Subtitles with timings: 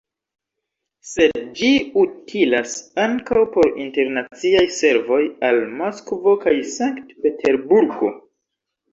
[1.07, 1.67] Sed ĝi
[2.03, 2.71] utilas
[3.03, 8.11] ankaŭ por internaciaj servoj al Moskvo kaj Sankt-Peterburgo.